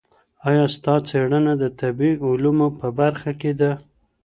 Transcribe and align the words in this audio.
ایا 0.47 0.65
ستا 0.75 0.95
څېړنه 1.07 1.53
د 1.61 1.63
طبعي 1.79 2.11
علومو 2.27 2.67
په 2.79 2.87
برخه 2.99 3.31
کي 3.41 3.51
ده؟ 3.59 3.71